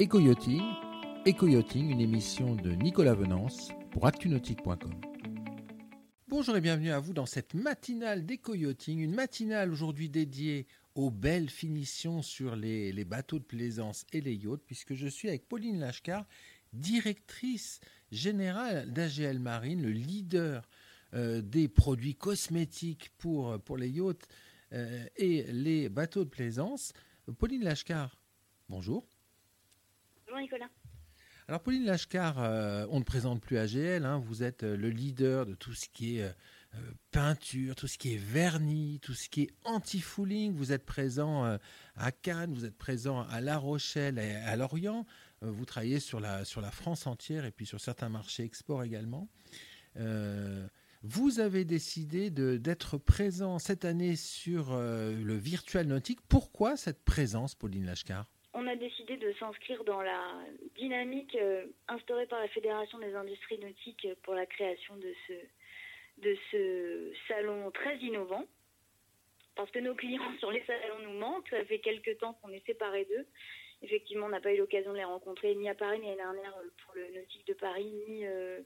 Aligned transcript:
Éco-yachting, 0.00 0.62
une 1.90 2.00
émission 2.00 2.54
de 2.54 2.70
Nicolas 2.70 3.12
Venance 3.12 3.68
pour 3.90 4.06
actunautique.com. 4.06 4.98
Bonjour 6.26 6.56
et 6.56 6.62
bienvenue 6.62 6.90
à 6.90 6.98
vous 7.00 7.12
dans 7.12 7.26
cette 7.26 7.52
matinale 7.52 8.24
d'éco-yachting, 8.24 8.98
une 8.98 9.14
matinale 9.14 9.70
aujourd'hui 9.70 10.08
dédiée 10.08 10.66
aux 10.94 11.10
belles 11.10 11.50
finitions 11.50 12.22
sur 12.22 12.56
les, 12.56 13.04
bateaux 13.04 13.40
de 13.40 13.44
plaisance 13.44 14.06
et 14.14 14.22
les 14.22 14.36
yachts, 14.36 14.62
puisque 14.66 14.94
je 14.94 15.06
suis 15.06 15.28
avec 15.28 15.46
Pauline 15.46 15.80
Lachcar, 15.80 16.26
directrice 16.72 17.80
générale 18.10 18.90
d'AGL 18.90 19.38
Marine, 19.38 19.82
le 19.82 19.90
leader 19.90 20.66
euh, 21.12 21.42
des 21.42 21.68
produits 21.68 22.14
cosmétiques 22.14 23.10
pour, 23.18 23.60
pour 23.60 23.76
les 23.76 23.90
yachts 23.90 24.26
euh, 24.72 25.04
et 25.16 25.42
les 25.52 25.90
bateaux 25.90 26.24
de 26.24 26.30
plaisance. 26.30 26.94
Pauline 27.38 27.64
Lachcar, 27.64 28.22
bonjour. 28.70 29.06
Bonjour 30.30 30.42
Nicolas. 30.42 30.68
Alors 31.48 31.60
Pauline 31.60 31.84
Lachcar, 31.84 32.38
euh, 32.38 32.86
on 32.90 33.00
ne 33.00 33.04
présente 33.04 33.40
plus 33.40 33.58
AGL, 33.58 34.04
hein, 34.04 34.22
vous 34.24 34.44
êtes 34.44 34.62
euh, 34.62 34.76
le 34.76 34.88
leader 34.88 35.44
de 35.44 35.54
tout 35.54 35.72
ce 35.72 35.88
qui 35.88 36.18
est 36.18 36.22
euh, 36.22 36.30
peinture, 37.10 37.74
tout 37.74 37.88
ce 37.88 37.98
qui 37.98 38.14
est 38.14 38.16
vernis, 38.16 39.00
tout 39.02 39.14
ce 39.14 39.28
qui 39.28 39.42
est 39.42 39.50
anti-fouling. 39.64 40.54
Vous 40.54 40.70
êtes 40.70 40.84
présent 40.84 41.58
à 41.96 42.12
Cannes, 42.12 42.54
vous 42.54 42.64
êtes 42.64 42.78
présent 42.78 43.22
à 43.22 43.40
La 43.40 43.58
Rochelle 43.58 44.20
et 44.20 44.36
à 44.36 44.54
Lorient. 44.54 45.04
vous 45.42 45.64
travaillez 45.64 45.98
sur 45.98 46.20
la, 46.20 46.44
sur 46.44 46.60
la 46.60 46.70
France 46.70 47.08
entière 47.08 47.44
et 47.44 47.50
puis 47.50 47.66
sur 47.66 47.80
certains 47.80 48.08
marchés 48.08 48.44
export 48.44 48.84
également. 48.84 49.28
vous 51.02 51.40
avez 51.40 51.64
décidé 51.64 52.30
d'être 52.30 52.98
présent 52.98 53.58
cette 53.58 53.84
année 53.84 54.14
sur 54.14 54.76
le 54.76 55.36
virtual 55.36 55.88
nautique. 55.88 56.20
Pourquoi 56.28 56.76
cette 56.76 57.02
présence, 57.02 57.56
Pauline 57.56 57.86
Lachcar 57.86 58.26
a 58.70 58.76
décidé 58.76 59.16
de 59.16 59.32
s'inscrire 59.32 59.82
dans 59.84 60.00
la 60.00 60.44
dynamique 60.76 61.34
euh, 61.34 61.66
instaurée 61.88 62.26
par 62.26 62.40
la 62.40 62.48
Fédération 62.48 62.98
des 62.98 63.14
industries 63.14 63.58
nautiques 63.58 64.06
pour 64.22 64.34
la 64.34 64.46
création 64.46 64.96
de 64.96 65.12
ce, 65.26 65.32
de 66.18 66.36
ce 66.50 67.12
salon 67.26 67.70
très 67.72 67.98
innovant. 67.98 68.44
Parce 69.56 69.70
que 69.72 69.80
nos 69.80 69.94
clients 69.94 70.32
sur 70.38 70.52
les 70.52 70.62
salons 70.64 71.00
nous 71.02 71.18
manquent. 71.18 71.48
Ça 71.50 71.64
fait 71.64 71.80
quelques 71.80 72.18
temps 72.18 72.34
qu'on 72.34 72.50
est 72.50 72.64
séparés 72.64 73.04
d'eux. 73.06 73.26
Effectivement, 73.82 74.26
on 74.26 74.30
n'a 74.30 74.40
pas 74.40 74.54
eu 74.54 74.58
l'occasion 74.58 74.92
de 74.92 74.98
les 74.98 75.04
rencontrer 75.04 75.54
ni 75.56 75.68
à 75.68 75.74
Paris, 75.74 76.00
l'année 76.00 76.16
dernière 76.16 76.56
euh, 76.58 76.68
pour 76.84 76.94
le 76.94 77.10
Nautique 77.12 77.46
de 77.48 77.54
Paris, 77.54 77.92
ni 78.08 78.24
euh, 78.26 78.60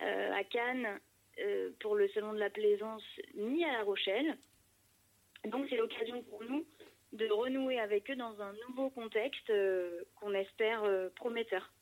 à 0.00 0.44
Cannes 0.44 1.00
pour 1.78 1.94
le 1.94 2.08
Salon 2.08 2.32
de 2.32 2.38
la 2.38 2.50
Plaisance, 2.50 3.04
ni 3.34 3.64
à 3.64 3.72
La 3.72 3.82
Rochelle. 3.84 4.36
Donc 5.44 5.66
c'est 5.70 5.76
l'occasion 5.76 6.20
pour 6.24 6.42
nous 6.42 6.64
de 7.12 7.26
renouer 7.26 7.78
avec 7.78 8.10
eux 8.10 8.16
dans 8.16 8.40
un 8.40 8.52
nouveau 8.68 8.90
contexte 8.90 9.50
euh, 9.50 10.02
qu'on 10.16 10.32
espère 10.34 10.84
euh, 10.84 11.08
prometteur. 11.16 11.72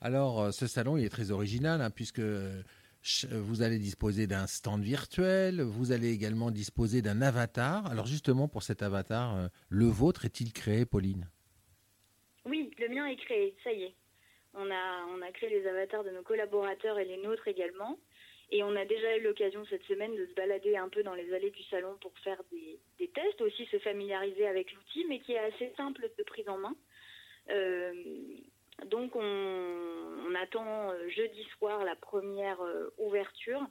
Alors, 0.00 0.40
euh, 0.40 0.50
ce 0.50 0.66
salon 0.66 0.96
il 0.96 1.04
est 1.04 1.10
très 1.10 1.30
original, 1.30 1.80
hein, 1.80 1.90
puisque 1.90 2.22
vous 3.30 3.62
allez 3.62 3.78
disposer 3.78 4.26
d'un 4.26 4.46
stand 4.46 4.82
virtuel, 4.82 5.60
vous 5.60 5.92
allez 5.92 6.12
également 6.12 6.50
disposer 6.50 7.02
d'un 7.02 7.22
avatar. 7.22 7.86
Alors 7.86 8.06
justement, 8.06 8.48
pour 8.48 8.64
cet 8.64 8.82
avatar, 8.82 9.48
le 9.68 9.86
vôtre 9.86 10.24
est-il 10.24 10.52
créé, 10.52 10.84
Pauline? 10.84 11.28
Oui, 12.46 12.70
le 12.78 12.88
mien 12.88 13.06
est 13.06 13.16
créé, 13.16 13.54
ça 13.62 13.72
y 13.72 13.84
est. 13.84 13.94
On 14.54 14.68
a, 14.70 15.06
on 15.14 15.22
a 15.22 15.30
créé 15.30 15.50
les 15.50 15.68
avatars 15.68 16.02
de 16.02 16.10
nos 16.10 16.22
collaborateurs 16.22 16.98
et 16.98 17.04
les 17.04 17.18
nôtres 17.18 17.46
également. 17.46 17.96
Et 18.50 18.62
on 18.62 18.76
a 18.76 18.84
déjà 18.84 19.16
eu 19.16 19.22
l'occasion 19.22 19.64
cette 19.66 19.82
semaine 19.84 20.14
de 20.14 20.26
se 20.26 20.34
balader 20.34 20.76
un 20.76 20.88
peu 20.88 21.02
dans 21.02 21.14
les 21.14 21.32
allées 21.34 21.50
du 21.50 21.62
salon 21.64 21.96
pour 22.00 22.12
faire 22.20 22.40
des, 22.52 23.08
tests, 23.08 23.40
aussi 23.40 23.66
se 23.66 23.78
familiariser 23.78 24.46
avec 24.46 24.72
l'outil, 24.72 25.04
mais 25.08 25.20
qui 25.20 25.32
est 25.32 25.38
assez 25.38 25.72
simple 25.76 26.08
de 26.16 26.22
prise 26.22 26.48
en 26.48 26.58
main. 26.58 26.76
Euh, 27.50 27.92
donc 28.86 29.16
on, 29.16 30.34
attend 30.34 30.90
euh, 30.90 31.08
jeudi 31.08 31.44
soir 31.56 31.82
la 31.84 31.96
première 31.96 32.60
euh, 32.60 32.92
ouverture 32.98 33.62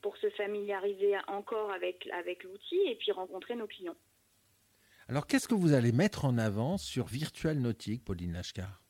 pour 0.00 0.16
se 0.16 0.30
familiariser 0.30 1.16
encore 1.26 1.70
avec, 1.70 2.08
avec 2.14 2.44
l'outil 2.44 2.80
et 2.86 2.94
puis 2.94 3.12
rencontrer 3.12 3.54
nos 3.54 3.66
clients. 3.66 3.96
Alors 5.06 5.26
qu'est-ce 5.26 5.48
que 5.48 5.54
vous 5.54 5.74
allez 5.74 5.92
mettre 5.92 6.24
en 6.24 6.38
avant 6.38 6.78
sur 6.78 7.04
Virtual 7.04 7.58
Nautique, 7.58 8.02
Pauline 8.06 8.32
Lachkar? 8.32 8.83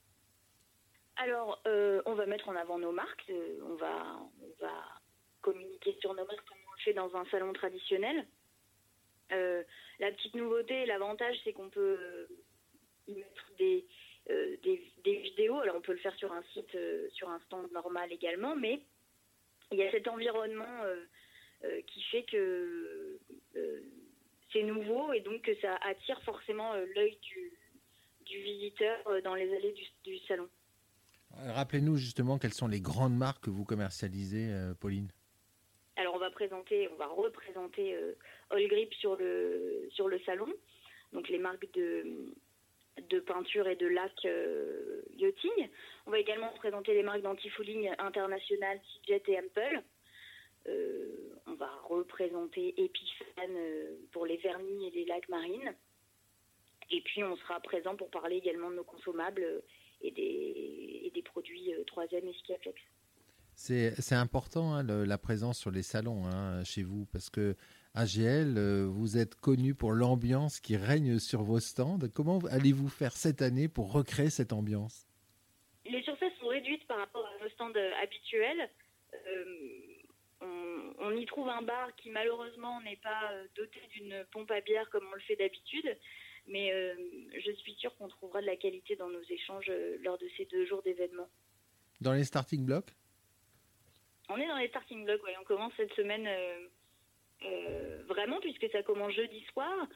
Alors, 1.16 1.60
euh, 1.66 2.02
on 2.06 2.14
va 2.14 2.26
mettre 2.26 2.48
en 2.48 2.56
avant 2.56 2.78
nos 2.78 2.92
marques. 2.92 3.30
Euh, 3.30 3.58
on, 3.62 3.74
va, 3.74 4.18
on 4.42 4.64
va 4.64 4.84
communiquer 5.42 5.96
sur 6.00 6.12
nos 6.14 6.24
marques 6.24 6.46
comme 6.48 6.58
on 6.68 6.72
le 6.72 6.82
fait 6.82 6.92
dans 6.92 7.14
un 7.16 7.24
salon 7.26 7.52
traditionnel. 7.52 8.26
Euh, 9.32 9.62
la 10.00 10.10
petite 10.10 10.34
nouveauté, 10.34 10.86
l'avantage, 10.86 11.36
c'est 11.44 11.52
qu'on 11.52 11.70
peut 11.70 12.26
y 13.06 13.14
mettre 13.14 13.50
des, 13.58 13.86
des, 14.26 15.16
vidéos. 15.16 15.60
Alors, 15.60 15.76
on 15.76 15.80
peut 15.80 15.92
le 15.92 15.98
faire 15.98 16.14
sur 16.16 16.32
un 16.32 16.42
site, 16.52 16.76
sur 17.12 17.28
un 17.28 17.38
stand 17.46 17.70
normal 17.70 18.12
également, 18.12 18.56
mais 18.56 18.80
il 19.70 19.78
y 19.78 19.82
a 19.82 19.90
cet 19.90 20.08
environnement 20.08 20.82
qui 21.86 22.02
fait 22.04 22.24
que 22.24 23.18
c'est 24.52 24.62
nouveau 24.62 25.12
et 25.12 25.20
donc 25.20 25.42
que 25.42 25.54
ça 25.56 25.76
attire 25.76 26.20
forcément 26.22 26.74
l'œil 26.94 27.16
du, 27.22 27.52
du, 28.26 28.38
visiteur 28.38 29.22
dans 29.22 29.34
les 29.34 29.54
allées 29.54 29.74
du 30.04 30.18
salon. 30.20 30.48
Rappelez-nous 31.48 31.96
justement 31.96 32.38
quelles 32.38 32.54
sont 32.54 32.68
les 32.68 32.80
grandes 32.80 33.16
marques 33.16 33.44
que 33.44 33.50
vous 33.50 33.64
commercialisez, 33.64 34.50
euh, 34.50 34.74
Pauline. 34.74 35.08
Alors 35.96 36.14
on 36.14 36.18
va 36.18 36.28
représenter 36.28 37.94
euh, 37.94 38.14
All 38.50 38.66
Grip 38.68 38.92
sur 38.94 39.16
le 39.16 40.18
salon, 40.26 40.52
donc 41.12 41.28
les 41.28 41.38
marques 41.38 41.68
de 41.72 43.20
peinture 43.20 43.68
et 43.68 43.76
de 43.76 43.86
lac 43.86 44.12
euh, 44.24 45.02
yachting. 45.16 45.68
On 46.06 46.10
va 46.10 46.18
également 46.18 46.50
présenter 46.54 46.94
les 46.94 47.02
marques 47.02 47.22
d'anti-fouling 47.22 47.90
internationales, 47.98 48.80
Seajet 49.06 49.22
et 49.28 49.38
Ample. 49.38 49.82
on 51.46 51.54
va 51.54 51.70
représenter 51.88 52.74
Epifan 52.76 53.52
pour 54.12 54.26
les 54.26 54.38
vernis 54.38 54.88
et 54.88 54.90
les 54.90 55.04
lacs 55.04 55.28
marines. 55.28 55.74
Et 56.90 57.00
puis 57.02 57.22
on 57.22 57.36
sera 57.36 57.60
présent 57.60 57.96
pour 57.96 58.10
parler 58.10 58.36
également 58.36 58.70
de 58.70 58.76
nos 58.76 58.84
consommables 58.84 59.62
et 60.04 60.10
des, 60.10 61.10
des 61.14 61.22
produits 61.22 61.72
euh, 61.74 61.82
troisième 61.84 62.26
et 62.28 62.34
Skiaflex. 62.34 62.80
C'est 63.56 64.14
important 64.14 64.74
hein, 64.74 64.82
la 64.82 65.18
présence 65.18 65.58
sur 65.58 65.70
les 65.70 65.82
salons 65.82 66.26
hein, 66.26 66.64
chez 66.64 66.82
vous 66.82 67.06
parce 67.12 67.30
que 67.30 67.54
AGL, 67.94 68.58
euh, 68.58 68.86
vous 68.88 69.16
êtes 69.16 69.36
connu 69.36 69.74
pour 69.74 69.92
l'ambiance 69.92 70.58
qui 70.58 70.76
règne 70.76 71.20
sur 71.20 71.42
vos 71.42 71.60
stands. 71.60 72.00
Comment 72.12 72.40
allez-vous 72.50 72.88
faire 72.88 73.12
cette 73.12 73.42
année 73.42 73.68
pour 73.68 73.92
recréer 73.92 74.30
cette 74.30 74.52
ambiance? 74.52 75.06
Les 75.86 76.02
surfaces 76.02 76.32
sont 76.40 76.48
réduites 76.48 76.84
par 76.88 76.98
rapport 76.98 77.24
à 77.24 77.44
nos 77.44 77.48
stands 77.50 77.72
euh, 77.76 77.92
habituels. 78.02 78.70
on, 80.98 81.16
y 81.16 81.24
trouve 81.26 81.48
un 81.48 81.62
bar 81.62 81.94
qui 81.96 82.10
malheureusement 82.10 82.80
n'est 82.82 82.96
pas 82.96 83.30
doté 83.54 83.80
d'une 83.92 84.24
pompe 84.32 84.50
à 84.50 84.60
bière 84.60 84.90
comme 84.90 85.04
on 85.10 85.14
le 85.14 85.20
fait 85.20 85.36
d'habitude. 85.36 85.96
Mais 86.46 86.72
euh, 86.72 86.94
je 87.44 87.52
suis 87.52 87.74
sûre 87.74 87.94
qu'on 87.96 88.03
de 88.40 88.46
la 88.46 88.56
qualité 88.56 88.96
dans 88.96 89.08
nos 89.08 89.22
échanges 89.22 89.68
euh, 89.68 89.98
lors 90.02 90.18
de 90.18 90.28
ces 90.36 90.46
deux 90.46 90.66
jours 90.66 90.82
d'événements. 90.82 91.28
Dans 92.00 92.12
les 92.12 92.24
starting 92.24 92.64
blocks? 92.64 92.90
On 94.28 94.36
est 94.36 94.48
dans 94.48 94.58
les 94.58 94.66
starting 94.68 95.04
blocks, 95.04 95.22
oui. 95.24 95.30
On 95.40 95.44
commence 95.44 95.72
cette 95.76 95.92
semaine 95.94 96.26
euh, 96.26 98.02
vraiment, 98.08 98.40
puisque 98.40 98.68
ça 98.70 98.82
commence 98.82 99.12
jeudi 99.12 99.44
soir. 99.52 99.86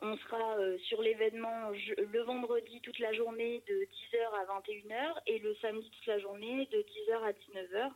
on 0.00 0.16
sera 0.16 0.56
sur 0.88 1.02
l'événement 1.02 1.70
le 1.70 2.22
vendredi 2.22 2.80
toute 2.80 2.98
la 2.98 3.12
journée 3.12 3.62
de 3.68 3.74
10h 3.74 4.32
à 4.40 4.44
21h 4.60 5.20
et 5.26 5.38
le 5.38 5.54
samedi 5.56 5.90
toute 5.90 6.06
la 6.06 6.18
journée 6.18 6.66
de 6.66 6.78
10h 6.78 7.22
à 7.22 7.32
19h. 7.32 7.92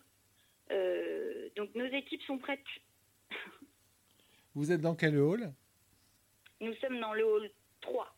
donc 1.57 1.75
nos 1.75 1.87
équipes 1.87 2.23
sont 2.23 2.39
prêtes. 2.39 2.61
Vous 4.55 4.71
êtes 4.73 4.81
dans 4.81 4.97
quel 4.97 5.19
hall? 5.19 5.53
Nous 6.61 6.75
sommes 6.77 7.01
dans 7.01 7.13
le 7.13 7.25
hall 7.25 7.51
3. 7.83 8.16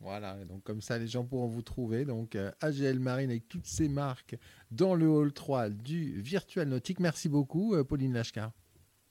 Voilà, 0.00 0.34
donc 0.46 0.62
comme 0.64 0.80
ça 0.80 0.98
les 0.98 1.06
gens 1.06 1.24
pourront 1.24 1.46
vous 1.46 1.62
trouver. 1.62 2.04
Donc 2.04 2.34
euh, 2.34 2.50
AGL 2.60 2.98
Marine 2.98 3.30
avec 3.30 3.48
toutes 3.48 3.66
ses 3.66 3.88
marques 3.88 4.36
dans 4.70 4.94
le 4.94 5.06
hall 5.06 5.32
3 5.32 5.68
du 5.68 6.20
Virtual 6.20 6.66
Nautique. 6.66 7.00
Merci 7.00 7.28
beaucoup 7.28 7.74
euh, 7.74 7.84
Pauline 7.84 8.14
Lachka. 8.14 8.52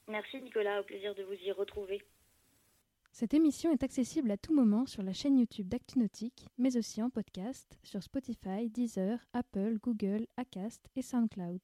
Merci 0.08 0.42
Nicolas, 0.42 0.82
au 0.82 0.84
plaisir 0.84 1.14
de 1.14 1.22
vous 1.24 1.34
y 1.34 1.52
retrouver. 1.52 2.02
Cette 3.12 3.34
émission 3.34 3.72
est 3.72 3.84
accessible 3.84 4.32
à 4.32 4.38
tout 4.38 4.54
moment 4.54 4.86
sur 4.86 5.04
la 5.04 5.14
chaîne 5.14 5.38
YouTube 5.38 5.68
d'ActuNautique, 5.68 6.48
mais 6.58 6.78
aussi 6.78 7.02
en 7.02 7.10
podcast 7.10 7.78
sur 7.84 8.02
Spotify, 8.02 8.70
Deezer, 8.70 9.20
Apple, 9.34 9.78
Google, 9.82 10.26
Acast 10.38 10.90
et 10.96 11.02
SoundCloud. 11.02 11.60